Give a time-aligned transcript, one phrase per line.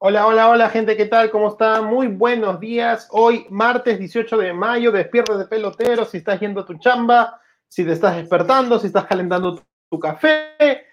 [0.00, 1.28] Hola, hola, hola, gente, ¿qué tal?
[1.28, 1.86] ¿Cómo están?
[1.86, 3.08] Muy buenos días.
[3.10, 7.84] Hoy, martes 18 de mayo, despierta de pelotero, si estás yendo a tu chamba, si
[7.84, 10.84] te estás despertando, si estás calentando tu, tu café.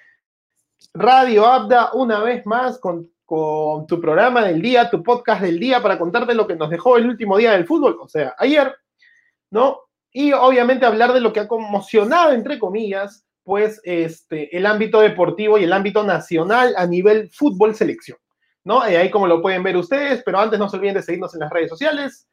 [0.96, 5.84] Radio Abda, una vez más, con, con tu programa del día, tu podcast del día,
[5.84, 8.76] para contarte lo que nos dejó el último día del fútbol, o sea, ayer,
[9.51, 9.82] ¿no?
[10.12, 15.60] Y obviamente hablar de lo que ha conmocionado, entre comillas, pues este, el ámbito deportivo
[15.60, 18.18] y el ámbito nacional a nivel fútbol selección.
[18.65, 18.89] ¿No?
[18.89, 21.39] Y ahí como lo pueden ver ustedes, pero antes no se olviden de seguirnos en
[21.39, 22.28] las redes sociales.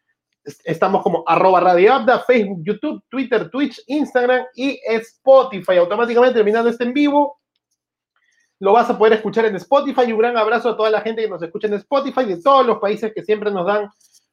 [0.64, 5.76] Estamos como arroba Radio Abda, Facebook, YouTube, Twitter, Twitch, Instagram y Spotify.
[5.76, 7.38] Automáticamente terminando este en vivo,
[8.58, 10.02] lo vas a poder escuchar en Spotify.
[10.08, 12.66] Y un gran abrazo a toda la gente que nos escucha en Spotify, de todos
[12.66, 13.88] los países que siempre nos dan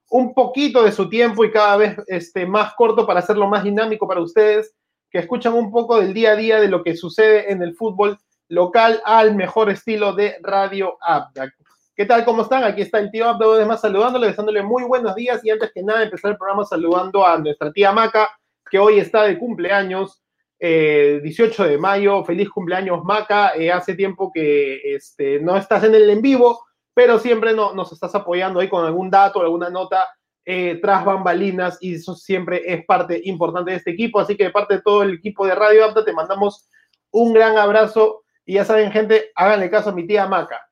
[0.09, 4.07] un poquito de su tiempo y cada vez este, más corto para hacerlo más dinámico
[4.07, 4.73] para ustedes,
[5.11, 8.17] que escuchan un poco del día a día de lo que sucede en el fútbol
[8.47, 11.53] local al mejor estilo de Radio Abda.
[12.00, 12.23] ¿Qué tal?
[12.23, 12.64] ¿Cómo están?
[12.64, 16.02] Aquí está el tío Abdo además saludándole, deseándole muy buenos días y antes que nada
[16.02, 18.30] empezar el programa saludando a nuestra tía Maca,
[18.72, 20.23] que hoy está de cumpleaños,
[20.61, 22.23] eh, 18 de mayo.
[22.23, 23.52] Feliz cumpleaños Maca.
[23.53, 27.92] Eh, hace tiempo que este, no estás en el en vivo, pero siempre no, nos
[27.92, 30.08] estás apoyando ahí con algún dato, alguna nota
[30.45, 34.22] eh, tras bambalinas y eso siempre es parte importante de este equipo.
[34.22, 36.70] Así que de parte de todo el equipo de Radio Apta te mandamos
[37.11, 40.68] un gran abrazo y ya saben gente, háganle caso a mi tía Maca.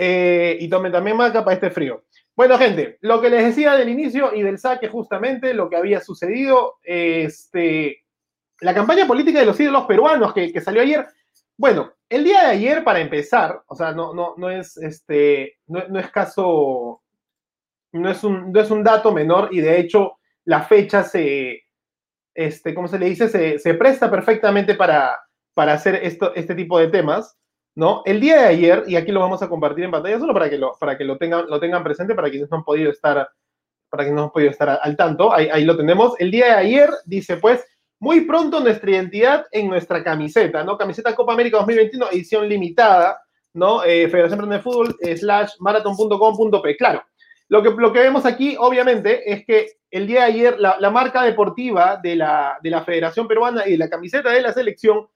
[0.00, 2.04] Eh, y tomen también maca para este frío.
[2.36, 6.00] Bueno, gente, lo que les decía del inicio y del saque, justamente lo que había
[6.00, 8.04] sucedido, este,
[8.60, 11.04] la campaña política de los ídolos peruanos que, que, salió ayer.
[11.56, 15.88] Bueno, el día de ayer, para empezar, o sea, no, no, no es este, no,
[15.88, 17.02] no es caso,
[17.90, 21.64] no es, un, no es un dato menor, y de hecho, la fecha se,
[22.34, 23.28] este, ¿cómo se le dice?
[23.28, 25.18] Se, se presta perfectamente para,
[25.54, 27.37] para hacer esto, este tipo de temas.
[27.78, 28.02] ¿No?
[28.04, 30.58] El día de ayer, y aquí lo vamos a compartir en pantalla solo para que
[30.58, 33.28] lo, para que lo, tengan, lo tengan presente, para quienes no han podido estar,
[33.88, 36.18] para quienes no han podido estar al tanto, ahí, lo tenemos.
[36.18, 37.64] El día de ayer dice, pues,
[38.00, 40.76] muy pronto nuestra identidad en nuestra camiseta, ¿no?
[40.76, 43.22] Camiseta Copa América 2021, edición limitada,
[43.54, 43.84] ¿no?
[43.84, 46.76] Eh, Federación de Fútbol, slash marathon.com.p.
[46.76, 47.04] Claro,
[47.48, 50.90] lo que, lo que vemos aquí, obviamente, es que el día de ayer la, la
[50.90, 55.06] marca deportiva de la, de la Federación Peruana y de la camiseta de la selección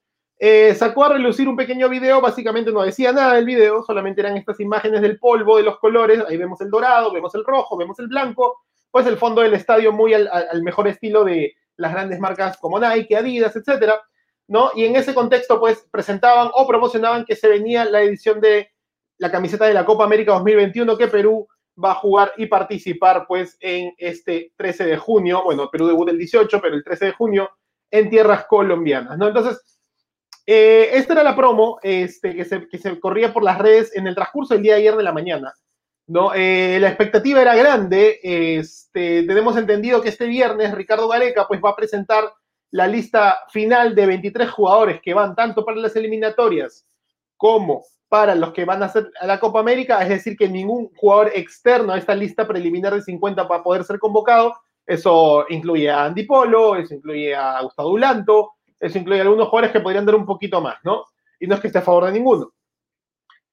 [0.45, 4.37] eh, sacó a relucir un pequeño video, básicamente no decía nada del video, solamente eran
[4.37, 7.97] estas imágenes del polvo, de los colores, ahí vemos el dorado, vemos el rojo, vemos
[8.01, 12.59] el blanco, pues el fondo del estadio muy al, mejor estilo de las grandes marcas
[12.59, 14.03] como Nike, Adidas, etcétera,
[14.49, 14.73] ¿no?
[14.75, 18.73] Y en ese contexto, pues presentaban o promocionaban que se venía la edición de
[19.19, 21.47] la camiseta de la Copa América 2021 que Perú
[21.83, 26.19] va a jugar y participar, pues, en este 13 de junio, bueno, Perú debuta el
[26.19, 27.49] 18, pero el 13 de junio
[27.93, 29.29] en tierras colombianas, ¿no?
[29.29, 29.73] Entonces,
[30.47, 34.55] eh, esta era la promo este, que, se, corría por las redes en el transcurso
[34.55, 35.53] del día de ayer de la mañana.
[36.07, 36.35] ¿no?
[36.35, 38.19] Eh, la expectativa era grande.
[38.23, 42.33] Este, tenemos entendido que este viernes Ricardo Gareca pues, va a presentar
[42.71, 46.87] la lista final de 23 jugadores que van tanto para las eliminatorias
[47.37, 50.03] como para los que van a hacer a la Copa América.
[50.03, 53.85] Es decir, que ningún jugador externo a esta lista preliminar de 50 va a poder
[53.85, 54.55] ser convocado.
[54.87, 58.53] Eso incluye a Andy Polo, eso incluye a Gustavo Dulanto,
[58.83, 61.07] eso incluye algunos jugadores que podrían dar un poquito más, ¿no?
[61.41, 62.53] Y no es que esté a favor de ninguno.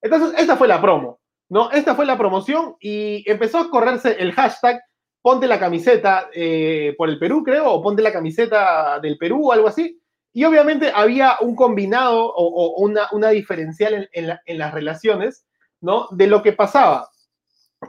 [0.01, 1.19] Entonces, esta fue la promo,
[1.49, 1.71] ¿no?
[1.71, 4.81] Esta fue la promoción y empezó a correrse el hashtag
[5.21, 9.51] ponte la camiseta eh, por el Perú, creo, o ponte la camiseta del Perú o
[9.51, 10.01] algo así.
[10.31, 15.45] Y obviamente había un combinado o, una, una, diferencial en, en, las relaciones,
[15.81, 16.07] ¿no?
[16.11, 17.09] De lo que pasaba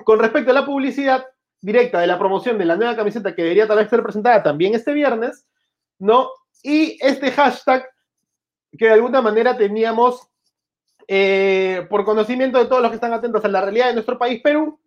[0.05, 1.25] con respecto a la publicidad
[1.61, 4.75] directa de la promoción de la nueva camiseta que debería tal vez ser presentada también
[4.75, 5.47] este viernes,
[5.99, 6.31] ¿no?
[6.63, 7.89] Y este hashtag
[8.77, 10.29] que de alguna manera teníamos
[11.09, 14.41] eh, por conocimiento de todos los que están atentos a la realidad de nuestro país,
[14.43, 14.79] Perú,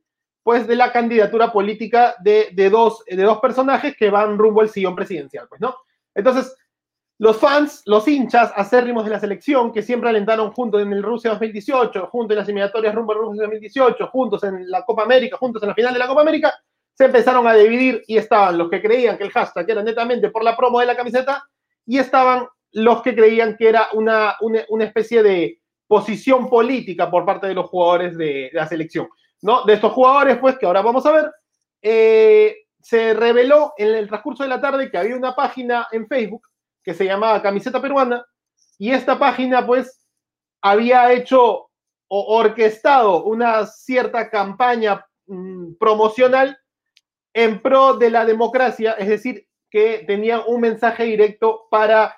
[0.42, 4.70] pues de la candidatura política de, de, dos, de dos personajes que van rumbo al
[4.70, 5.75] sillón presidencial, pues, ¿no?
[6.16, 6.56] Entonces,
[7.20, 11.31] los fans, los hinchas acérrimos de la selección, que siempre alentaron juntos en el Rusia
[11.31, 15.62] 2018, juntos en las eliminatorias rumbo al Rusia 2018, juntos en la Copa América, juntos
[15.64, 16.54] en la final de la Copa América,
[16.94, 20.44] se empezaron a dividir y estaban los que creían que el hashtag era netamente por
[20.44, 21.44] la promo de la camiseta
[21.86, 27.48] y estaban los que creían que era una, una, especie de posición política por parte
[27.48, 29.08] de los jugadores de, la selección.
[29.42, 29.64] ¿no?
[29.64, 31.32] De estos jugadores, pues, que ahora vamos a ver,
[31.82, 36.48] eh, se reveló en el transcurso de la tarde que había una página en Facebook
[36.84, 38.26] que se llamaba Camiseta Peruana
[38.78, 40.06] y esta página, pues,
[40.62, 41.70] había hecho
[42.08, 46.58] o orquestado una cierta campaña mmm, promocional
[47.34, 52.16] en pro de la democracia, es decir, que tenían un mensaje directo para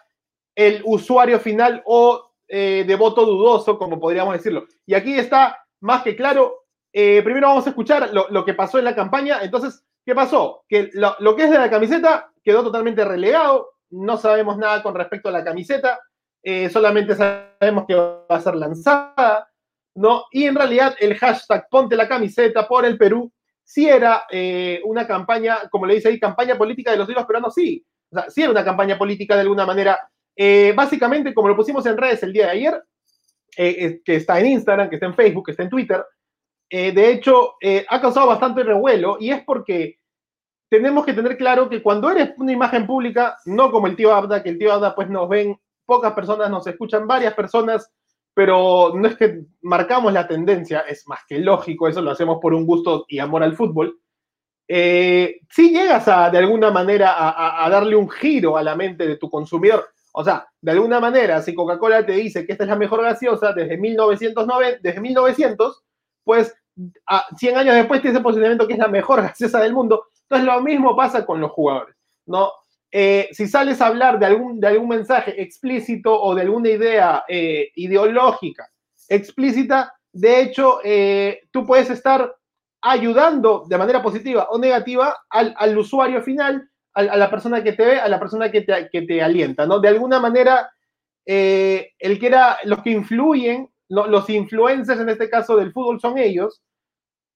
[0.54, 4.66] el usuario final o eh, de voto dudoso, como podríamos decirlo.
[4.86, 8.84] Y aquí está más que claro, eh, primero vamos a escuchar lo, que pasó en
[8.84, 9.40] la campaña.
[9.42, 10.66] Entonces, ¿qué pasó?
[10.68, 13.70] Que lo, que es de la camiseta quedó totalmente relegado.
[13.90, 16.02] No sabemos nada con respecto a la camiseta.
[16.44, 19.50] Eh, solamente sabemos que va a ser lanzada.
[19.96, 20.26] ¿no?
[20.30, 23.32] Y en realidad el hashtag Ponte la camiseta por el Perú
[23.66, 27.54] sí era eh, una campaña, como le dice ahí, campaña política de los pero peruanos,
[27.54, 27.86] sí.
[28.12, 30.00] O sea, sí era una campaña política de alguna manera.
[30.76, 32.84] básicamente, como lo pusimos en redes el día de ayer,
[33.58, 36.06] que está en Instagram, que está en Facebook, que está en Twitter,
[36.70, 40.00] eh, de hecho, eh, ha causado bastante revuelo y es porque
[40.70, 44.42] tenemos que tener claro que cuando eres una imagen pública, no como el tío Abda,
[44.42, 47.92] que el tío Abda pues nos ven pocas personas, nos escuchan varias personas,
[48.36, 52.54] pero no es que marcamos la tendencia, es más que lógico, eso lo hacemos por
[52.54, 53.98] un gusto y amor al fútbol.
[54.68, 59.16] Eh, si llegas a, de alguna manera, a, darle un giro a la mente de
[59.16, 62.76] tu consumidor, o sea, de alguna manera, si Coca-Cola te dice que esta es la
[62.76, 65.84] mejor gaseosa desde 1990, desde 1900,
[66.26, 66.54] pues
[67.08, 70.08] a 100 años después tiene ese posicionamiento que es la mejor gaseosa del mundo.
[70.24, 71.96] Entonces lo mismo pasa con los jugadores,
[72.26, 72.52] ¿no?
[72.98, 77.26] Eh, si sales a hablar de algún, de algún mensaje explícito o de alguna idea
[77.28, 78.70] eh, ideológica
[79.10, 82.34] explícita, de hecho, eh, tú puedes estar
[82.82, 88.00] ayudando de manera positiva o negativa al, usuario final, a, la persona que te ve,
[88.00, 89.80] a la persona que te, que te alienta, ¿no?
[89.80, 90.72] De alguna manera,
[91.26, 96.62] el que era, los que influyen los influencers en este caso del fútbol son ellos,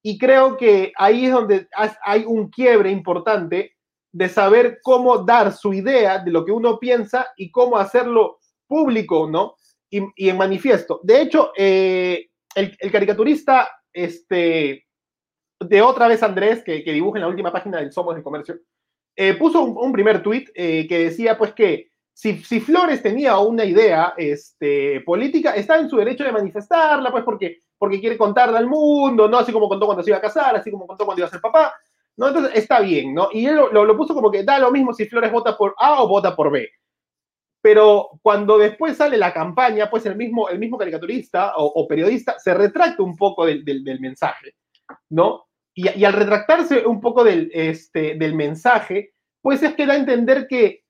[0.01, 1.67] y creo que ahí es donde
[2.05, 3.73] hay un quiebre importante
[4.11, 9.29] de saber cómo dar su idea de lo que uno piensa y cómo hacerlo público,
[9.29, 9.55] ¿no?
[9.89, 10.99] Y, en manifiesto.
[11.03, 14.85] De hecho, eh, el, caricaturista, este,
[15.59, 18.59] de otra vez Andrés, que, dibuja en la última página del Somos del Comercio,
[19.15, 21.89] eh, puso un, primer tuit eh, que decía, pues, que
[22.19, 27.59] si, Flores tenía una idea este, política, está en su derecho de manifestarla, pues porque,
[27.77, 29.37] porque quiere contarla al mundo, ¿no?
[29.37, 31.39] Así como contó cuando se iba a casar, así como contó cuando iba a ser
[31.39, 31.73] papá,
[32.19, 32.27] ¿no?
[32.27, 33.29] Entonces está bien, ¿no?
[33.31, 36.07] Y él lo, puso como que da lo mismo si Flores vota por A o
[36.07, 36.69] vota por B.
[37.61, 42.53] Pero cuando después sale la campaña, pues el mismo, el mismo caricaturista o, periodista se
[42.53, 43.63] retracta un poco del,
[44.01, 44.55] mensaje,
[45.09, 45.45] ¿no?
[45.73, 50.45] Y, al retractarse un poco del, este, del mensaje, pues es que da a entender
[50.47, 50.83] que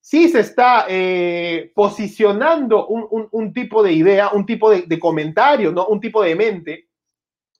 [0.00, 5.86] sí se está eh, posicionando un, tipo de idea, un tipo de, comentario, ¿no?
[5.86, 6.83] un tipo de mente,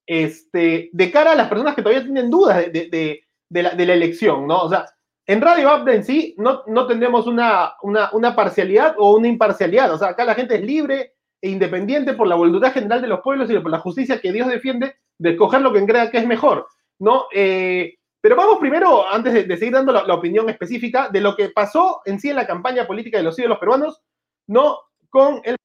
[0.07, 4.63] este, de cara a las personas que todavía tienen dudas de, la, elección, ¿no?
[4.63, 4.87] O sea,
[5.27, 9.99] en Radio Abda en sí no, no tendremos una, una, parcialidad o una imparcialidad, o
[9.99, 13.51] sea, acá la gente es libre e independiente por la voluntad general de los pueblos
[13.51, 16.67] y por la justicia que Dios defiende de escoger lo que crea que es mejor,
[16.99, 17.27] ¿no?
[17.33, 22.01] Eh, pero vamos primero, antes de, seguir dando la, opinión específica, de lo que pasó
[22.07, 24.01] en sí en la campaña política de los ídolos peruanos,
[24.47, 24.79] no
[25.11, 25.57] con el...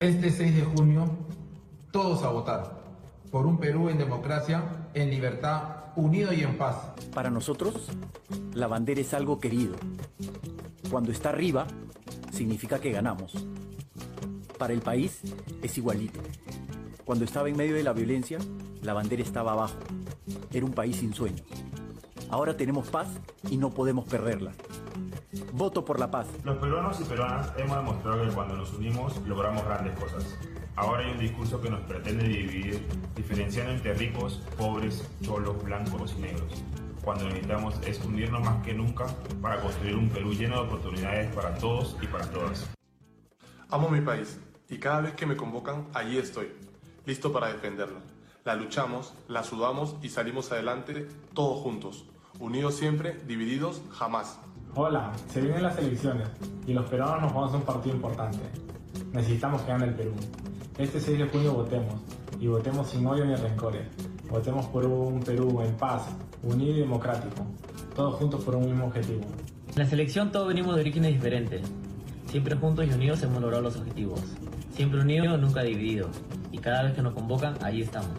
[0.00, 1.04] Este 6 de junio,
[1.92, 2.81] todos a votar
[3.32, 4.62] por un Perú en democracia,
[4.92, 6.92] en libertad, unido y en paz.
[7.14, 7.88] Para nosotros,
[8.52, 9.74] la bandera es algo querido.
[10.90, 11.66] Cuando está arriba,
[12.30, 13.32] significa que ganamos.
[14.58, 15.22] Para el país
[15.62, 16.20] es igualito.
[17.06, 18.38] Cuando estaba en medio de la violencia,
[18.82, 19.78] la bandera estaba abajo.
[20.52, 21.46] Era un país sin sueños.
[22.28, 23.08] Ahora tenemos paz
[23.50, 24.52] y no podemos perderla.
[25.54, 26.26] Voto por la paz.
[26.44, 30.38] Los peruanos y peruanas hemos demostrado que cuando nos unimos logramos grandes cosas.
[30.74, 36.22] Ahora hay un discurso que nos pretende dividir, diferenciando entre ricos, pobres, cholos, blancos y
[36.22, 36.64] negros.
[37.04, 39.06] Cuando necesitamos es unirnos más que nunca
[39.42, 42.70] para construir un Perú lleno de oportunidades para todos y para todas.
[43.68, 46.48] Amo mi país y cada vez que me convocan, allí estoy,
[47.04, 47.98] listo para defenderlo.
[48.44, 52.06] La luchamos, la sudamos y salimos adelante todos juntos.
[52.38, 54.38] Unidos siempre, divididos jamás.
[54.74, 56.28] Hola, se vienen las elecciones
[56.66, 58.40] y los peruanos nos vamos a un partido importante.
[59.12, 60.14] Necesitamos que gane el Perú.
[60.78, 61.94] Este 6 de junio votemos
[62.40, 63.86] y votemos sin odio ni rencores.
[64.30, 66.06] Votemos por un Perú en paz,
[66.42, 67.46] unido y democrático,
[67.94, 69.20] todos juntos por un mismo objetivo.
[69.68, 71.60] En la selección todos venimos de orígenes diferentes.
[72.26, 74.20] Siempre juntos y unidos hemos logrado los objetivos.
[74.74, 76.16] Siempre unidos, nunca divididos.
[76.50, 78.12] Y cada vez que nos convocan, ahí estamos.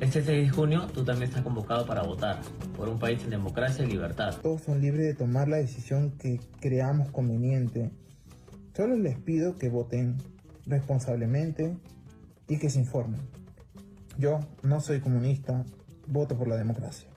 [0.00, 2.38] Este 6 de junio tú también estás convocado para votar
[2.76, 4.36] por un país en democracia y libertad.
[4.40, 7.90] Todos son libres de tomar la decisión que creamos conveniente.
[8.76, 10.18] Solo les pido que voten
[10.68, 11.76] responsablemente
[12.48, 13.20] y que se informen.
[14.18, 15.64] Yo no soy comunista,
[16.06, 17.08] voto por la democracia.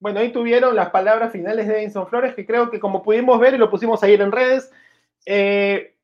[0.00, 3.54] Bueno, ahí tuvieron las palabras finales de Edison Flores, que creo que como pudimos ver
[3.54, 4.72] y lo pusimos ayer en redes,
[5.24, 5.94] eh,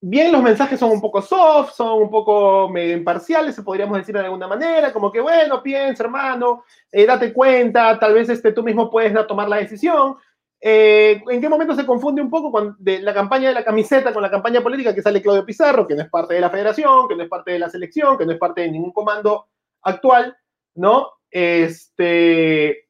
[0.00, 4.14] bien los mensajes son un poco soft, son un poco medio imparciales, se podríamos decir
[4.16, 8.64] de alguna manera, como que bueno, piensa hermano, eh, date cuenta, tal vez este, tú
[8.64, 10.16] mismo puedes tomar la decisión.
[10.64, 14.22] Eh, ¿En qué momento se confunde un poco de la campaña de la camiseta con
[14.22, 17.16] la campaña política que sale Claudio Pizarro, que no es parte de la federación, que
[17.16, 19.48] no es parte de la selección, que no es parte de ningún comando
[19.82, 20.36] actual,
[20.76, 21.14] ¿no?
[21.28, 22.88] Este,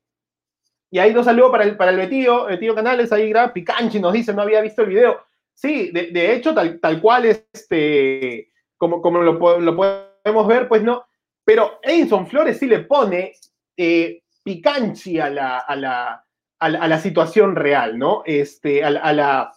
[0.91, 4.13] y ahí nos saludo para el, para el Betío, Betío Canales, ahí graba Picanchi, nos
[4.13, 5.25] dice, no había visto el video.
[5.55, 11.07] Sí, de, hecho, tal, tal cual, este, como, como lo, podemos ver, pues no.
[11.43, 13.33] Pero Edison Flores sí le pone
[13.79, 16.27] eh, Picanchi a la, a la,
[16.63, 18.23] a la, situación real, ¿no?
[18.25, 19.53] Este, a, la,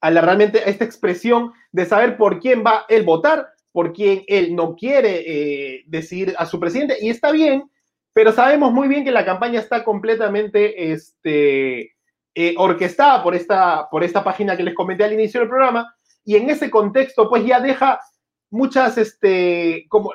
[0.00, 4.22] a la realmente, a esta expresión de saber por quién va él votar, por quién
[4.26, 7.70] él no quiere eh, decidir a su presidente, y está bien,
[8.12, 11.94] pero sabemos muy bien que la campaña está completamente este,
[12.34, 15.90] eh, orquestada por esta, por esta página que les comenté al inicio del programa,
[16.22, 17.98] y en ese contexto, pues ya deja
[18.50, 20.12] muchas, este, como,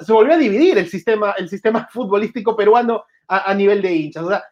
[0.00, 4.22] se volvió a dividir el sistema, el sistema futbolístico peruano a, a nivel de hinchas.
[4.22, 4.44] O sea,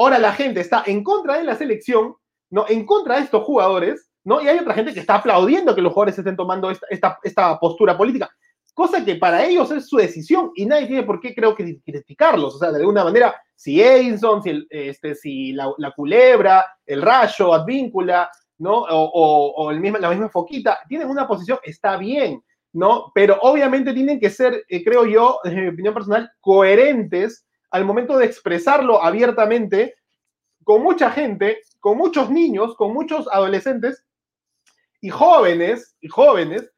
[0.00, 2.14] ahora la gente está en contra de la selección,
[2.50, 2.64] ¿no?
[2.68, 4.40] En contra de estos jugadores, ¿no?
[4.40, 7.96] Y hay otra gente que está aplaudiendo que los jugadores estén tomando esta, esta, postura
[7.96, 8.30] política,
[8.72, 12.54] cosa que para ellos es su decisión y nadie tiene por qué, criticarlos.
[12.54, 15.14] O sea, de alguna manera, si Edison, si, este,
[15.52, 18.86] la, Culebra, el Rayo, Advíncula, ¿no?
[18.88, 22.42] O, el mismo, la misma Foquita, tienen una posición, está bien,
[22.72, 23.12] ¿no?
[23.14, 28.18] Pero obviamente tienen que ser, eh, creo yo, desde mi opinión personal, coherentes al momento
[28.18, 29.94] de expresarlo abiertamente
[30.64, 34.04] con mucha gente, con muchos niños, con muchos adolescentes
[35.00, 36.70] y jóvenes, y jóvenes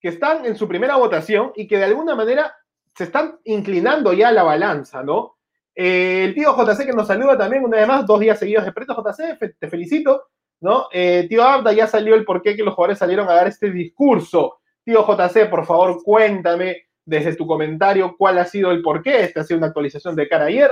[0.00, 2.54] que están en su primera votación y que de alguna manera
[2.94, 5.36] se están inclinando ya a la balanza, ¿no?
[5.74, 8.96] El tío JC que nos saluda también una vez más, dos días seguidos de Preto
[8.96, 10.24] JC, te felicito,
[10.60, 10.88] ¿no?
[10.92, 14.58] Eh, tío Abda, ya salió el porqué que los jugadores salieron a dar este discurso.
[14.84, 19.22] Tío JC, por favor, cuéntame desde tu comentario cuál ha sido el porqué.
[19.22, 20.70] Esta ha sido una actualización de cara ayer,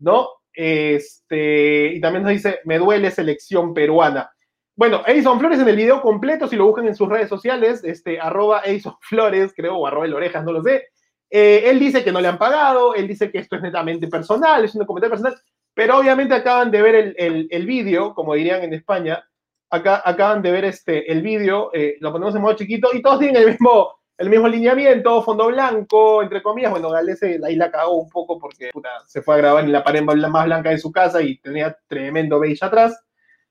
[0.00, 0.28] ¿no?
[0.52, 4.30] Este, y también nos dice, me duele selección peruana.
[4.74, 8.20] Bueno, Edison Flores en el video completo, si lo buscan en sus redes sociales, este,
[8.20, 10.88] arroba Edison Flores, creo, o arroba el orejas, no lo sé.
[11.30, 14.64] Eh, él dice que no le han pagado, él dice que esto es netamente personal,
[14.64, 15.40] es un comentario personal,
[15.74, 19.22] pero obviamente acaban de ver el, el, vídeo, como dirían en España,
[19.70, 23.20] acá acaban de ver este, el vídeo, eh, lo ponemos en modo chiquito, y todos
[23.20, 27.92] tienen el mismo, el mismo lineamiento, fondo blanco, entre comillas, bueno, Galese ahí la cagó
[27.92, 28.70] un poco porque
[29.06, 32.38] se fue a grabar en la pared más blanca de su casa y tenía tremendo
[32.40, 33.00] beige atrás.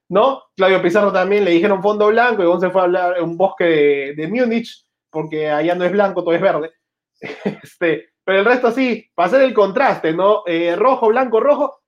[0.10, 0.44] ¿no?
[0.56, 3.38] Claudio Pizarro también le dijeron fondo blanco y Gon se fue a hablar en un
[3.38, 6.72] bosque de, de Múnich, porque allá no es blanco, todo es verde.
[7.64, 10.44] Este, pero el resto sí, para hacer el contraste, ¿no?
[10.46, 11.80] Eh, rojo, blanco, rojo.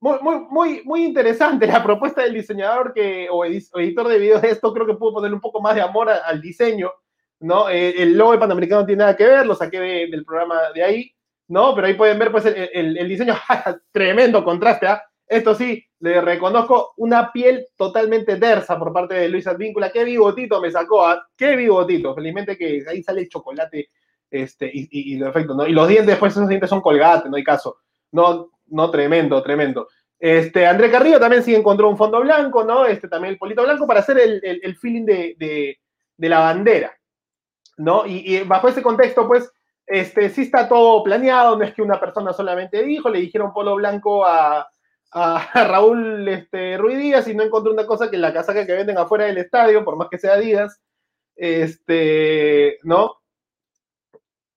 [0.00, 4.50] Muy, muy, muy, muy interesante la propuesta del diseñador que, o, editor de videos de
[4.50, 6.90] esto, creo que pudo poner un poco más de amor al diseño,
[7.40, 7.68] ¿no?
[7.68, 10.82] Eh, el logo de Panamericano no tiene nada que ver, lo saqué del programa de
[10.82, 11.14] ahí,
[11.48, 11.74] ¿no?
[11.74, 13.34] Pero ahí pueden ver, pues, el, diseño,
[13.92, 15.02] tremendo contraste, ¿ah?
[15.26, 19.92] Esto sí, le reconozco una piel totalmente tersa por parte de Luis Advíncula.
[19.92, 21.24] Qué bigotito me sacó, ¿ah?
[21.36, 22.16] qué bigotito.
[22.16, 23.90] Felizmente que ahí sale el chocolate
[24.28, 25.66] este, y, y, lo efecto, ¿no?
[25.66, 27.78] Y los dientes, después esos dientes son colgates, no hay caso.
[28.10, 29.88] No, no, tremendo, tremendo.
[30.18, 32.84] Este, André Carrillo también sí encontró un fondo blanco, ¿no?
[32.84, 35.78] Este, también el polito blanco para hacer el, el, feeling de,
[36.18, 36.92] la bandera,
[37.80, 38.06] ¿no?
[38.06, 39.50] Y, bajo ese contexto, pues,
[39.86, 43.74] este, sí está todo planeado, no es que una persona solamente dijo, le dijeron polo
[43.74, 44.68] blanco a,
[45.12, 49.24] a, Raúl este, Ruiz y no encontré una cosa que la casaca que venden afuera
[49.24, 50.80] del estadio, por más que sea Díaz,
[51.34, 53.16] este, ¿no?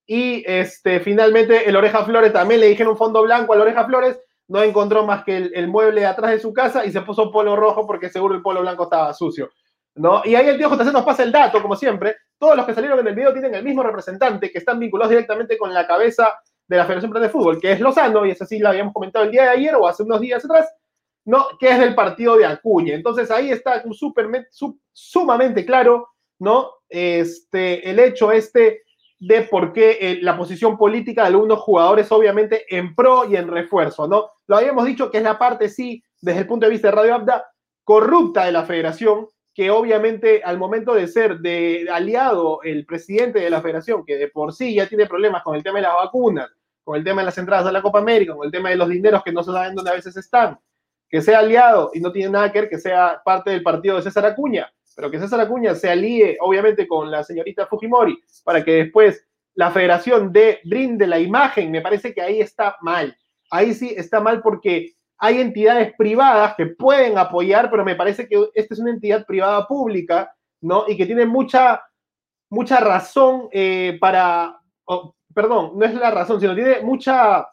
[0.05, 4.19] Y este, finalmente el Oreja Flores también le dijeron un fondo blanco al Oreja Flores,
[4.49, 7.87] no encontró más que el, mueble atrás de su casa y se puso polo rojo
[7.87, 9.49] porque seguro el polo blanco estaba sucio.
[9.95, 10.23] ¿No?
[10.25, 12.17] Y ahí el tío JC nos pasa el dato, como siempre.
[12.43, 15.57] Todos los que salieron en el video tienen el mismo representante que están vinculados directamente
[15.57, 18.67] con la cabeza de la Federación de Fútbol, que es Lozano, y eso sí lo
[18.67, 20.67] habíamos comentado el día de ayer o hace unos días atrás,
[21.23, 21.45] ¿no?
[21.57, 22.95] que es del partido de Acuña.
[22.95, 23.81] Entonces ahí está
[24.91, 26.09] sumamente claro
[26.39, 26.69] ¿no?
[26.89, 28.81] este, el hecho este
[29.19, 33.47] de por qué eh, la posición política de algunos jugadores, obviamente, en pro y en
[33.47, 34.05] refuerzo.
[34.05, 34.31] ¿no?
[34.47, 37.15] Lo habíamos dicho que es la parte, sí, desde el punto de vista de Radio
[37.15, 37.45] Abda,
[37.85, 43.49] corrupta de la federación, que obviamente al momento de ser de aliado el presidente de
[43.49, 46.49] la federación, que de por sí ya tiene problemas con el tema de las vacunas,
[46.83, 48.89] con el tema de las entradas a la Copa América, con el tema de los
[48.89, 50.59] dineros que no se saben dónde a veces están,
[51.07, 54.01] que sea aliado y no tiene nada que ver que sea parte del partido de
[54.01, 58.71] César Acuña, pero que César Acuña se alíe obviamente con la señorita Fujimori para que
[58.73, 63.15] después la federación de, brinde la imagen, me parece que ahí está mal.
[63.51, 68.49] Ahí sí está mal porque hay entidades privadas que pueden apoyar, pero me parece que
[68.55, 70.83] esta es una entidad privada pública, ¿no?
[70.85, 71.81] Y que tiene mucha,
[72.49, 74.59] mucha razón eh, para,
[75.33, 77.47] perdón, no es la razón, sino tiene mucha,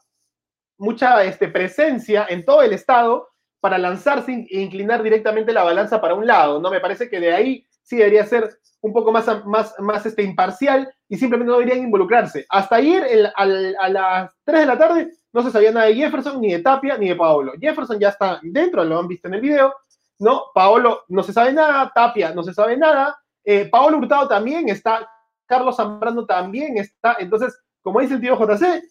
[0.78, 3.28] mucha este, presencia en todo el Estado
[3.60, 6.72] para lanzarse e inclinar directamente la balanza para un lado, ¿no?
[6.72, 8.50] Me parece que de ahí sí debería ser
[8.82, 12.46] un poco más, más, más este, imparcial y simplemente no deberían involucrarse.
[12.48, 16.52] Hasta ayer, a las 3 de la tarde, no se sabía nada de Jefferson, ni
[16.52, 17.52] de Tapia, ni de Paolo.
[17.60, 19.74] Jefferson ya está dentro, lo han visto en el video,
[20.18, 20.44] ¿no?
[20.54, 25.08] Paolo no se sabe nada, Tapia no se sabe nada, eh, Paolo Hurtado también está,
[25.46, 28.82] Carlos Zambrano también está, entonces, como dice el tío JC,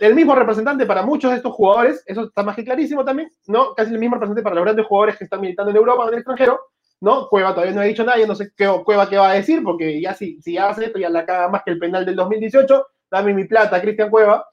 [0.00, 3.74] el mismo representante para muchos de estos jugadores, eso está más que clarísimo también, ¿no?
[3.74, 6.14] Casi el mismo representante para los grandes jugadores que están militando en Europa o en
[6.14, 6.60] el extranjero,
[7.02, 7.28] ¿no?
[7.28, 9.60] Cueva todavía no ha dicho nada, yo no sé qué Cueva qué va a decir,
[9.64, 12.86] porque ya si, si hace esto ya la caga más que el penal del 2018,
[13.10, 14.46] dame mi plata, Cristian Cueva.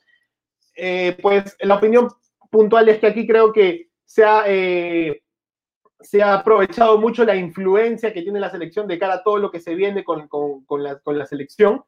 [0.76, 2.10] Eh, pues la opinión
[2.50, 5.22] puntual es que aquí creo que se ha, eh,
[6.00, 9.52] se ha aprovechado mucho la influencia que tiene la selección de cara a todo lo
[9.52, 11.84] que se viene con, con, con, la, con la, selección,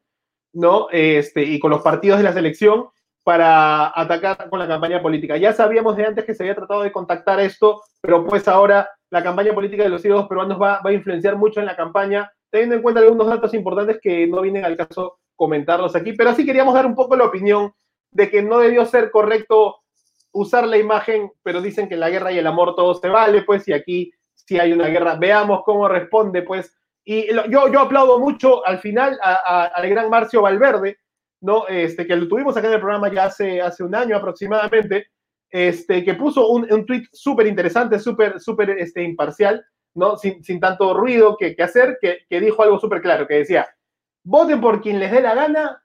[0.54, 0.90] ¿no?
[0.92, 2.86] Este, y con los partidos de la selección
[3.24, 5.38] para atacar con la campaña política.
[5.38, 9.24] Ya sabíamos de antes que se había tratado de contactar esto, pero pues ahora la
[9.24, 12.76] campaña política de los hijos peruanos va, va a influenciar mucho en la campaña, teniendo
[12.76, 16.74] en cuenta algunos datos importantes que no vienen al caso comentarlos aquí, pero sí queríamos
[16.74, 17.74] dar un poco la opinión
[18.12, 19.78] de que no debió ser correcto
[20.34, 23.68] usar la imagen, pero dicen que la guerra y el amor todo se vale, pues,
[23.68, 26.74] y aquí si hay una guerra, veamos cómo responde, pues.
[27.04, 31.00] Y yo, yo aplaudo mucho al final al gran Marcio Valverde,
[31.42, 31.68] ¿no?
[31.68, 35.08] Este, que lo tuvimos acá en el programa ya hace, hace un año aproximadamente,
[35.50, 38.36] este, que puso un, un tweet súper interesante, súper,
[38.78, 40.18] este, imparcial, ¿no?
[40.18, 43.68] Sin, sin tanto ruido que, que hacer, que, que dijo algo súper claro, que decía,
[44.24, 45.84] voten por quien les dé la gana,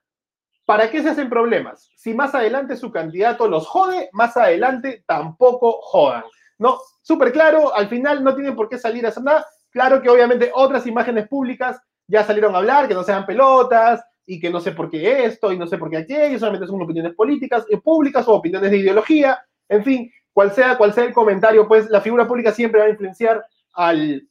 [0.65, 1.91] ¿para qué se hacen problemas?
[1.97, 6.25] Si más adelante su candidato los jode, más adelante tampoco jodan.
[6.59, 6.79] ¿No?
[7.03, 9.45] Súper claro, al final no tienen por qué salir a hacer nada.
[9.71, 14.41] Claro que obviamente otras imágenes públicas ya salieron a hablar, que no sean pelotas, y
[14.41, 17.15] que no sé por qué esto y no sé por qué aquello, solamente son opiniones
[17.15, 21.67] políticas, eh, públicas o opiniones de ideología, en fin, cual sea, cual sea el comentario,
[21.67, 24.29] pues la figura pública siempre va a influenciar al,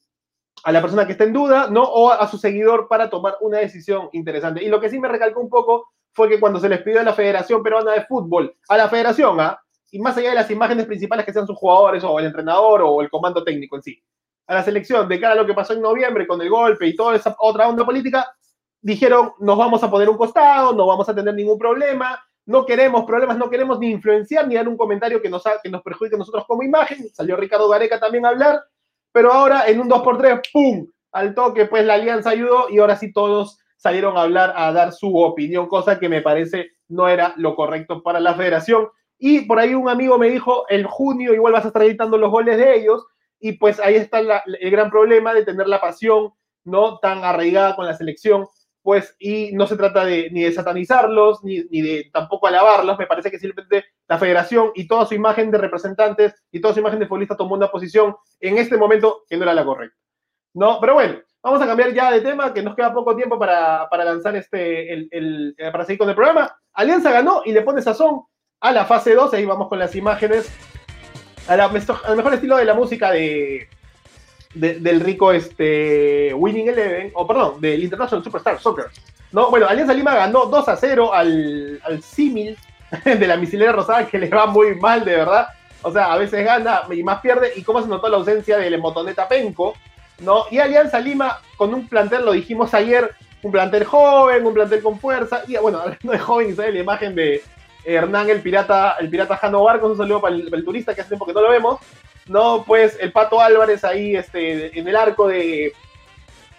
[0.63, 1.84] a la persona que está en duda, ¿no?
[1.84, 4.63] O a su seguidor para tomar una decisión interesante.
[4.63, 7.03] Y lo que sí me recalcó un poco fue que cuando se les pidió a
[7.03, 9.60] la Federación Peruana de Fútbol, a la Federación, ¿ah?
[9.91, 13.01] Y más allá de las imágenes principales que sean sus jugadores o el entrenador o
[13.01, 14.03] el comando técnico en sí,
[14.47, 16.95] a la selección, de cara a lo que pasó en noviembre con el golpe y
[16.95, 18.36] toda esa otra onda política,
[18.85, 23.03] dijeron, nos vamos a poner un costado, no vamos a tener ningún problema, no queremos
[23.03, 26.19] problemas, no queremos ni influenciar ni dar un comentario que nos, que nos perjudique a
[26.19, 27.09] nosotros como imagen.
[27.11, 28.61] Salió Ricardo Gareca también a hablar,
[29.11, 30.87] pero ahora en un 2x3, ¡pum!
[31.13, 34.93] Al toque, pues la alianza ayudó y ahora sí todos salieron a hablar, a dar
[34.93, 38.87] su opinión, cosa que me parece no era lo correcto para la federación.
[39.17, 42.29] Y por ahí un amigo me dijo, en junio igual vas a estar editando los
[42.29, 43.03] goles de ellos,
[43.39, 47.87] y pues ahí está el gran problema de tener la pasión no tan arraigada con
[47.87, 48.45] la selección
[48.85, 53.07] pues, y no se trata de, ni de satanizarlos, ni, ni, de tampoco alabarlos, me
[53.07, 56.99] parece que simplemente la federación y toda su imagen de representantes y toda su imagen
[56.99, 59.97] de futbolista tomó una posición en este momento que no era la correcta.
[60.53, 60.79] ¿No?
[60.79, 64.05] Pero bueno, vamos a cambiar ya de tema, que nos queda poco tiempo para, para
[64.05, 66.55] lanzar este, el, el, para seguir con el programa.
[66.73, 68.21] Alianza ganó y le pone sazón
[68.59, 70.55] a la fase 2, ahí vamos con las imágenes,
[71.47, 73.67] al mejor estilo de la música de,
[74.55, 78.85] del rico este, Winning Eleven, o perdón, del International Superstar Soccer.
[79.31, 79.49] ¿no?
[79.49, 82.57] Bueno, Alianza Lima ganó 2 a 0 al, al símil
[83.05, 85.47] de la misilera rosada, que le va muy mal, de verdad.
[85.81, 87.51] O sea, a veces gana y más pierde.
[87.55, 89.75] Y cómo se notó la ausencia del emotoneta Penco,
[90.19, 90.45] ¿no?
[90.49, 93.13] Y Alianza Lima, con un plantel, lo dijimos ayer,
[93.43, 95.43] un plantel joven, un plantel con fuerza.
[95.47, 97.43] Y bueno, hablando de joven, sale la imagen de
[97.83, 101.01] Hernán, el pirata, el pirata Jano Barcos, un saludo para el, para el turista que
[101.01, 101.79] hace tiempo que no lo vemos.
[102.27, 105.73] No, pues el Pato Álvarez ahí este, en el arco de.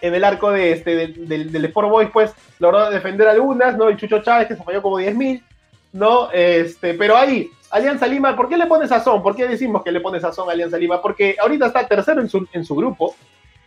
[0.01, 3.89] En el arco de este, del, del Sport Boys, pues logró defender algunas, ¿no?
[3.89, 5.43] El Chucho Chávez, que se falló como 10.000,
[5.93, 6.31] ¿no?
[6.31, 9.23] Este, pero ahí, Alianza Lima, ¿por qué le pone sazón?
[9.23, 11.01] ¿Por qué decimos que le pone sazón a Alianza Lima?
[11.01, 13.17] Porque ahorita está tercero en su, en su grupo,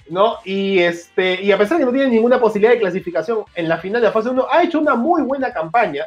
[0.09, 0.37] ¿no?
[0.45, 3.77] Y, este, y a pesar de que no tiene ninguna posibilidad de clasificación en la
[3.77, 6.05] final de la fase 1, ha hecho una muy buena campaña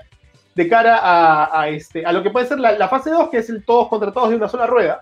[0.54, 3.50] de cara a, este, a lo que puede ser la, la fase 2, que es
[3.50, 5.00] el todos contra todos de una sola rueda,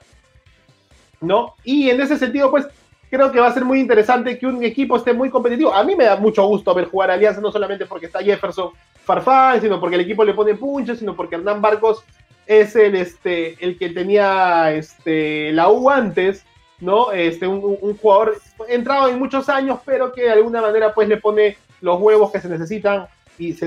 [1.21, 1.55] ¿no?
[1.65, 2.67] Y en ese sentido, pues,
[3.11, 5.75] creo que va a ser muy interesante que un equipo esté muy competitivo.
[5.75, 8.71] A mí me da mucho gusto ver jugar Alianza, no solamente porque está Jefferson
[9.05, 12.05] Farfán, sino porque el equipo le pone punches, sino porque Hernán Barcos
[12.47, 16.45] es el, este, el que tenía este, la U antes,
[16.81, 17.13] ¿no?
[17.13, 21.59] Este, un, jugador entrado en muchos años, pero que de alguna manera pues le pone
[21.81, 23.07] los huevos que se necesitan
[23.39, 23.67] y se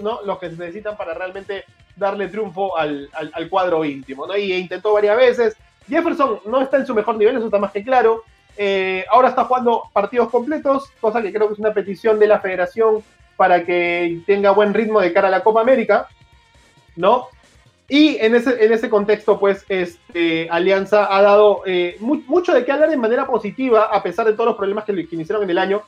[0.00, 0.22] ¿no?
[0.24, 1.64] Los que se necesitan para realmente
[1.96, 4.36] darle triunfo al, al, al cuadro íntimo, ¿no?
[4.36, 5.56] Y intentó varias veces,
[5.88, 8.24] Jefferson no está en su mejor nivel, eso está más que claro.
[8.56, 12.40] Eh, ahora está jugando partidos completos, cosa que creo que es una petición de la
[12.40, 13.02] federación
[13.36, 16.08] para que tenga buen ritmo de cara a la Copa América,
[16.96, 17.28] ¿no?
[17.88, 22.64] Y en ese, en ese contexto, pues, este, Alianza ha dado eh, mu mucho de
[22.64, 25.50] qué hablar de manera positiva, a pesar de todos los problemas que, que iniciaron en
[25.50, 25.82] el año.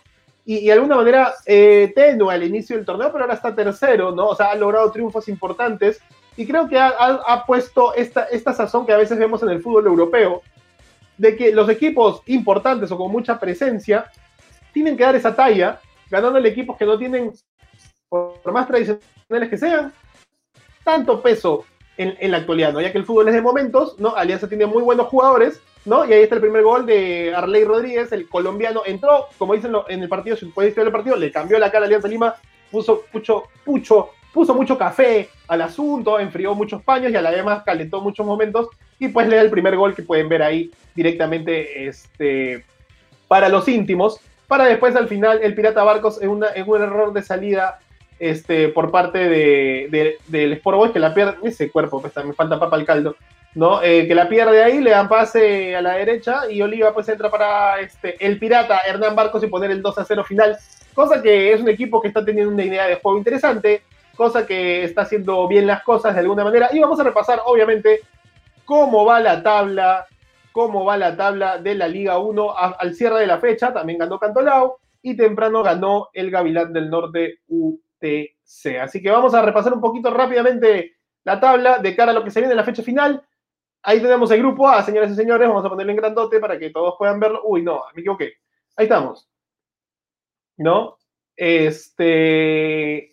[0.44, 4.28] y, de alguna manera eh, tenue al inicio del torneo, pero ahora está tercero, ¿no?
[4.28, 6.00] O sea, ha logrado triunfos importantes
[6.37, 9.87] y creo que ha, puesto esta, esta sazón que a veces vemos en el fútbol
[9.87, 10.42] europeo,
[11.18, 14.11] de que los equipos importantes o con mucha presencia
[14.73, 17.33] tienen que dar esa talla, ganándole equipos que no tienen,
[18.09, 19.92] por más tradicionales que sean,
[20.85, 21.64] tanto peso
[21.97, 22.81] en, en la actualidad, ¿no?
[22.81, 24.16] Ya que el fútbol es de momentos, ¿no?
[24.16, 26.05] Alianza tiene muy buenos jugadores, ¿no?
[26.07, 30.03] Y ahí está el primer gol de Arley Rodríguez, el colombiano, entró, como dicen en
[30.03, 32.37] el partido, si puede el partido, le cambió la cara a Alianza Lima,
[32.71, 37.45] puso pucho, pucho, puso mucho café al asunto, enfrió muchos paños y a la vez
[37.45, 38.68] más calentó muchos momentos
[38.99, 42.64] y pues le da el primer gol que pueden ver ahí directamente este,
[43.29, 47.12] para los íntimos, para después al final el Pirata Barcos en, una, en un error
[47.12, 47.79] de salida
[48.18, 52.61] este, por parte de, del Sport Boys que la pierde, ese cuerpo, pues me falta
[52.61, 53.16] papa al caldo,
[53.55, 53.83] ¿no?
[53.83, 57.31] Eh, que la pierde ahí, le dan pase a la derecha y Oliva pues entra
[57.31, 60.57] para este, el pirata Hernán Barcos y poner el 2 a 0 final,
[60.95, 63.83] cosa que es un equipo que está teniendo una idea de juego interesante,
[64.16, 68.01] cosa que está haciendo bien las cosas de alguna manera y vamos a repasar obviamente
[68.64, 70.07] cómo va la tabla,
[70.53, 74.18] cómo va la tabla de la Liga 1 al cierre de la fecha, también ganó
[74.18, 78.81] Cantolao y temprano ganó el Gavilán del Norte UTC.
[78.81, 82.31] Así que vamos a repasar un poquito rápidamente la tabla de cara a lo que
[82.31, 83.25] se viene en la fecha final.
[83.83, 85.48] Ahí tenemos el grupo A, señoras y señores.
[85.48, 87.42] Vamos a ponerlo en grandote para que todos puedan verlo.
[87.44, 88.35] Uy, no, me equivoqué.
[88.77, 89.29] Ahí estamos.
[90.57, 90.96] ¿No?
[91.37, 93.12] Este.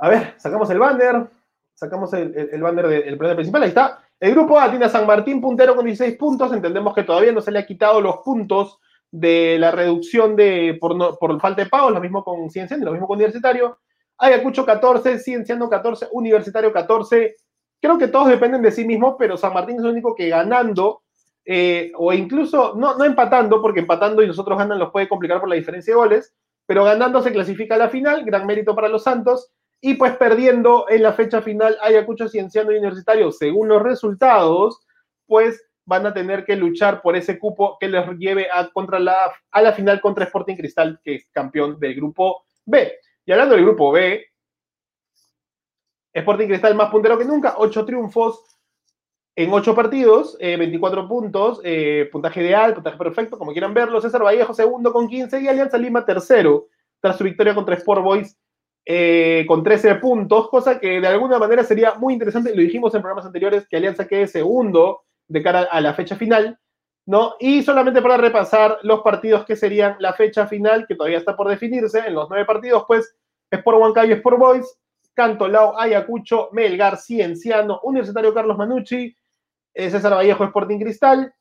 [0.00, 1.28] A ver, sacamos el banner.
[1.74, 3.62] Sacamos el, banner del planeta principal.
[3.62, 4.00] Ahí está.
[4.18, 6.52] El grupo A tiene a San Martín puntero con 16 puntos.
[6.52, 8.78] Entendemos que todavía no se le ha quitado los puntos
[9.10, 11.90] de la reducción de por, falta de pago.
[11.90, 13.78] Lo mismo con Cienciano, lo mismo con Universitario.
[14.18, 17.36] Ayacucho 14, Cienciano 14, Universitario 14
[17.80, 21.02] creo que todos dependen de sí mismos, pero San Martín es el único que ganando,
[21.44, 25.48] eh, o incluso, no, no empatando, porque empatando y nosotros ganan los puede complicar por
[25.48, 26.34] la diferencia de goles,
[26.66, 30.86] pero ganando se clasifica a la final, gran mérito para los Santos, y pues perdiendo
[30.88, 34.84] en la fecha final Ayacucho, Cienciano y Universitario, según los resultados,
[35.26, 39.32] pues van a tener que luchar por ese cupo que les lleve a, contra la,
[39.50, 42.92] a la final contra Sporting Cristal, que es campeón del grupo B.
[43.24, 44.24] Y hablando del grupo B,
[46.12, 48.44] Sporting Cristal más puntero que nunca, 8 triunfos
[49.36, 54.00] en 8 partidos, 24 eh, puntos, eh, puntaje ideal, puntaje perfecto, como quieran verlo.
[54.00, 56.66] César Vallejo segundo con 15 y Alianza Lima tercero,
[57.00, 58.36] tras su victoria contra Sport Boys
[58.90, 63.02] eh, con 13 puntos, cosa que de alguna manera sería muy interesante, lo dijimos en
[63.02, 66.58] programas anteriores, que Alianza quede segundo de cara a la fecha final,
[67.04, 67.34] ¿no?
[67.38, 71.48] Y solamente para repasar los partidos que serían la fecha final, que todavía está por
[71.48, 73.14] definirse, en los nueve partidos, pues
[73.50, 74.78] Sport Huancayo y Sport Boys,
[75.12, 79.14] Cantolao, Ayacucho, Melgar, Cienciano, Universitario Carlos Manucci,
[79.74, 81.34] eh, César Vallejo, Sporting Cristal,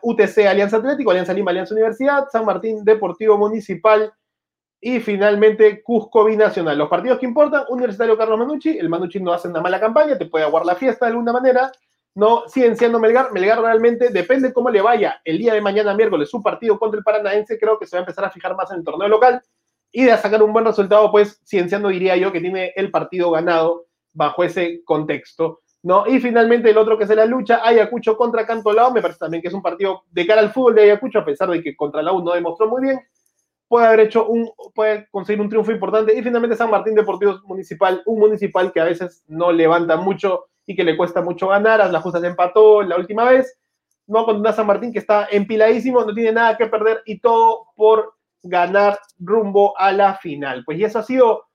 [0.00, 4.12] UTC, Alianza Atlético, Alianza Lima, Alianza Universidad, San Martín, Deportivo Municipal
[4.86, 6.78] y finalmente Cusco Binacional.
[6.78, 10.26] Los partidos que importan, Universitario Carlos Manucci, el Manucci no hace una mala campaña, te
[10.26, 11.72] puede aguar la fiesta de alguna manera,
[12.14, 16.40] no Cienciano Melgar, Melgar realmente depende cómo le vaya el día de mañana miércoles su
[16.40, 18.84] partido contra el Paranaense, creo que se va a empezar a fijar más en el
[18.84, 19.42] torneo local
[19.90, 23.86] y de sacar un buen resultado, pues Cienciano diría yo que tiene el partido ganado
[24.12, 25.62] bajo ese contexto.
[25.82, 26.06] ¿no?
[26.06, 29.48] Y finalmente el otro que es la lucha, Ayacucho contra Cantolao, me parece también que
[29.48, 32.12] es un partido de cara al fútbol de Ayacucho, a pesar de que contra la
[32.12, 33.00] U no demostró muy bien,
[33.68, 36.16] puede haber hecho un, puede conseguir un triunfo importante.
[36.16, 40.74] Y finalmente San Martín Deportivo Municipal, un municipal que a veces no levanta mucho y
[40.74, 43.58] que le cuesta mucho ganar, a las justas empató la última vez,
[44.06, 47.68] no con una San Martín que está empiladísimo, no tiene nada que perder y todo
[47.76, 50.64] por ganar rumbo a la final.
[50.64, 51.46] Pues y eso ha sido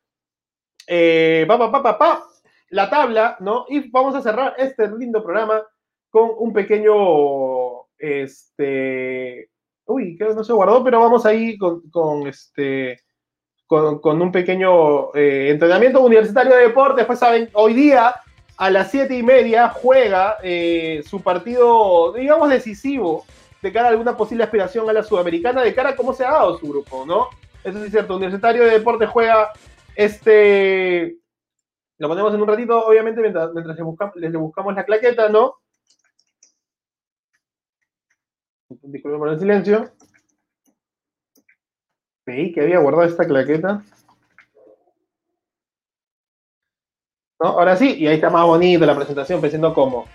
[0.88, 2.28] eh, pa, pa, pa,
[2.69, 3.65] la tabla, ¿no?
[3.69, 5.62] Y vamos a cerrar este lindo programa
[6.10, 9.50] con un pequeño, este,
[9.91, 12.99] uy, que no se guardó, pero vamos ahí con, este,
[13.67, 17.01] con, un pequeño eh, entrenamiento universitario de deporte.
[17.01, 18.15] Después saben, hoy día
[18.58, 23.25] a las siete y media juega eh, su partido, digamos, decisivo
[23.62, 26.32] de cara a alguna posible aspiración a la Sudamericana, de cara a cómo se ha
[26.32, 27.27] dado su grupo, ¿no?
[27.63, 28.15] Eso sí es cierto.
[28.15, 29.51] Universitario de Deportes juega
[29.95, 31.17] este.
[31.97, 35.56] Lo ponemos en un ratito, obviamente, mientras, mientras le, buscamos, buscamos la claqueta, ¿no?
[38.84, 39.91] Disculpen por el silencio.
[42.25, 43.84] Veí que había guardado esta claqueta.
[47.39, 47.47] ¿No?
[47.47, 50.05] Ahora sí, y ahí está más bonito la presentación, pensando cómo.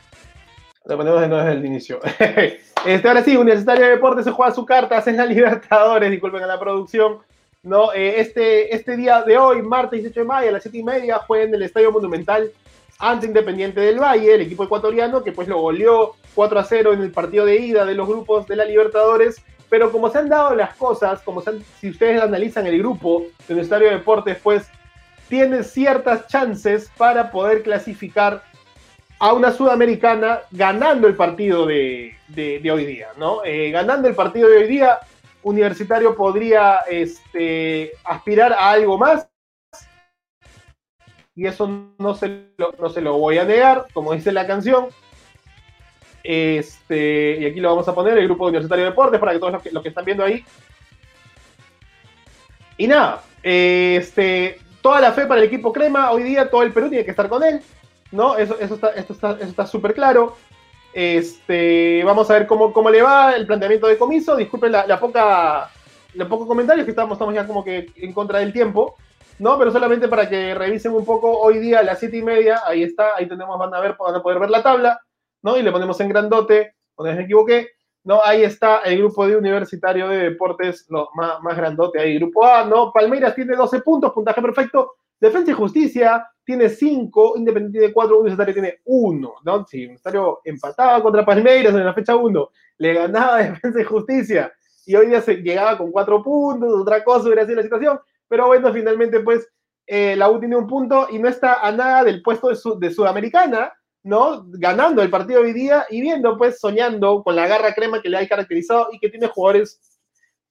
[0.87, 2.01] Lo ponemos de nuevo desde el inicio.
[2.87, 6.47] Este, ahora sí, Universitario de Deportes se juega su carta, hacen la Libertadores, disculpen a
[6.47, 7.19] la producción.
[7.65, 7.93] ¿no?
[7.93, 11.19] Eh, este, este día de hoy, martes 18 de mayo, a las 7 y media,
[11.19, 12.53] fue en el Estadio Monumental
[12.99, 17.03] ante Independiente del Valle, el equipo ecuatoriano, que pues lo goleó 4 a 0 en
[17.03, 20.55] el partido de ida de los grupos de la Libertadores pero como se han dado
[20.55, 21.43] las cosas, como
[21.81, 24.69] si ustedes analizan el grupo de Universitario de Deportes, pues
[25.29, 28.43] tiene ciertas chances para poder clasificar
[29.19, 32.15] a una sudamericana ganando el partido de,
[32.71, 33.45] hoy día, ¿no?
[33.45, 35.01] Eh, ganando el partido de hoy día,
[35.43, 39.29] Universitario podría este, aspirar a algo más.
[41.37, 41.69] Y eso
[41.99, 44.87] no se, lo, no se lo voy a negar, como dice la canción.
[46.25, 49.53] Este, y aquí lo vamos a poner, el grupo Universitario de Deportes, para que todos
[49.71, 50.45] los que, están viendo ahí.
[52.79, 56.89] Y nada, este, toda la fe para el equipo Crema, hoy día todo el Perú
[56.89, 57.61] tiene que estar con él,
[58.11, 58.37] ¿no?
[58.37, 60.37] Eso, eso está esto está, está súper claro.
[60.93, 64.35] Este, vamos a ver cómo, cómo le va el planteamiento de comiso.
[64.35, 65.71] Disculpen la, poca,
[66.15, 68.97] los pocos comentarios que estamos, estamos ya como que en contra del tiempo,
[69.39, 69.59] ¿no?
[69.59, 72.83] Pero solamente para que revisen un poco hoy día a las siete y media, ahí
[72.83, 75.01] está, ahí tenemos, van a ver, van a poder ver la tabla.
[75.47, 75.57] ¿no?
[75.57, 77.69] Y le ponemos en grandote, donde me equivoqué,
[78.03, 78.21] ¿no?
[78.25, 82.65] Ahí está el grupo de Universitario de Deportes, lo más, más grandote ahí, grupo A,
[82.65, 82.93] ¿no?
[82.93, 84.95] Palmeiras tiene 12 puntos, puntaje perfecto.
[85.21, 89.67] Defensa y Justicia tiene 5, Independiente de 4, Universitario tiene 1, ¿no?
[89.67, 94.53] Si Universitario empataba contra Palmeiras en la fecha 1, le ganaba Defensa y Justicia
[94.85, 98.47] y hoy día se llegaba con 4 puntos, otra cosa hubiera sido la situación, pero
[98.47, 99.49] bueno, finalmente pues
[99.87, 102.93] eh, la U tiene un punto y no está a nada del puesto de, de
[102.93, 104.45] Sudamericana, ¿no?
[104.47, 108.19] Ganando el partido hoy día y viendo, pues, soñando con la garra crema que le
[108.19, 109.81] ha caracterizado y que tiene jugadores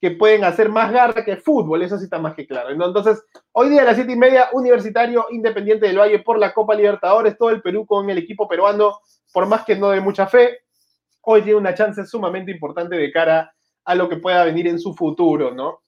[0.02, 2.70] que pueden hacer más garra que fútbol, eso sí está más que claro.
[2.70, 6.76] Entonces, hoy día a las siete y media, Universitario Independiente del Valle por la Copa
[6.76, 9.00] Libertadores, todo el Perú con el equipo peruano,
[9.34, 10.60] por más que no de mucha fe,
[11.22, 13.54] hoy tiene una chance sumamente importante de cara
[13.86, 15.85] a lo que pueda venir en su futuro, ¿no?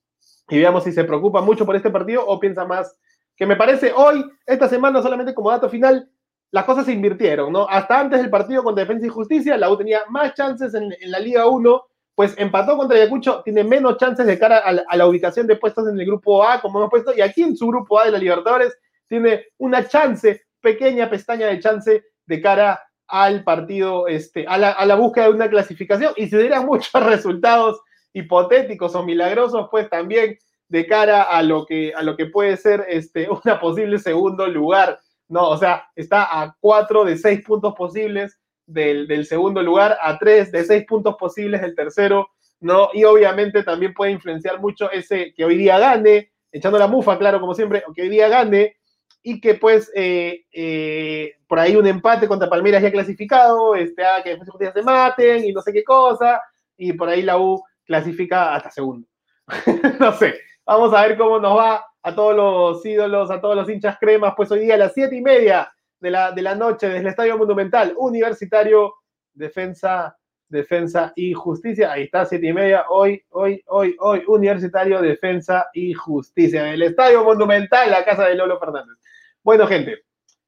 [0.50, 2.96] Y veamos si se preocupa mucho por este partido o piensa más
[3.38, 6.10] que me parece hoy, esta semana, solamente como dato final,
[6.52, 7.70] las cosas se invirtieron, ¿no?
[7.70, 11.20] Hasta antes del partido contra Defensa y Justicia, la U tenía más chances en, la
[11.20, 15.56] Liga 1, pues empató contra Ayacucho, tiene menos chances de cara a la, ubicación de
[15.56, 18.12] puestos en el grupo A, como hemos puesto, y aquí en su grupo A de
[18.12, 18.76] la Libertadores
[19.08, 24.86] tiene una chance, pequeña pestaña de chance de cara al partido, este, a la, a
[24.88, 27.82] la búsqueda de una clasificación, y si dieran muchos resultados
[28.14, 30.38] hipotéticos o milagrosos, pues también
[30.70, 35.00] de cara a lo que, a lo que puede ser este, una posible segundo lugar
[35.30, 40.52] no, o sea, está a cuatro de seis puntos posibles del, segundo lugar, a tres
[40.52, 42.90] de seis puntos posibles del tercero, ¿no?
[42.94, 47.40] Y obviamente también puede influenciar mucho ese que hoy día gane, echando la mufa, claro,
[47.40, 48.78] como siempre, que hoy día gane
[49.22, 54.24] y que pues eh, eh, por ahí un empate contra Palmeiras ya clasificado, este, haga
[54.24, 56.42] que después se maten y no sé qué cosa,
[56.78, 59.08] y por ahí la U clasifica hasta segundo.
[60.00, 63.70] no sé, vamos a ver cómo nos va a todos los ídolos, a todos los
[63.70, 66.88] hinchas cremas, pues hoy día a las siete y media de la, de la noche
[66.88, 68.94] desde el Estadio Monumental Universitario,
[69.34, 70.16] Defensa,
[70.48, 71.92] Defensa y Justicia.
[71.92, 76.72] Ahí está, siete y media, hoy, hoy, hoy, hoy, Universitario, Defensa y Justicia.
[76.74, 78.98] El Estadio Monumental, la casa de Lolo Fernández.
[79.44, 80.04] Bueno, gente,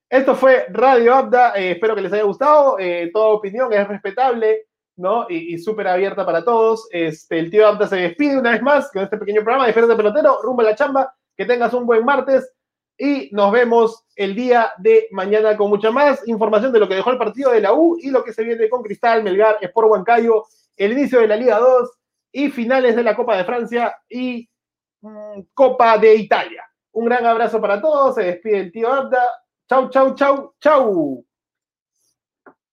[0.08, 1.54] esto fue Radio Abda.
[1.54, 2.76] Eh, espero que les haya gustado.
[2.78, 4.66] Eh, toda opinión es respetable.
[5.00, 5.26] ¿No?
[5.28, 6.86] Y, súper abierta para todos.
[6.90, 9.96] Este, el tío Abda se despide una vez más con este pequeño programa de de
[9.96, 11.14] Pelotero, rumbo a la chamba.
[11.36, 12.52] Que tengas un buen martes
[12.98, 17.10] y nos vemos el día de mañana con mucha más información de lo que dejó
[17.10, 20.44] el partido de la U y lo que se viene con Cristal, Melgar, Sport Huancayo,
[20.76, 21.90] el inicio de la Liga 2
[22.32, 24.48] y finales de la Copa de Francia y
[25.00, 26.62] mm, Copa de Italia.
[26.92, 29.24] Un gran abrazo para todos, se despide el tío Abda.
[29.66, 31.29] Chau, chau, chau, chau.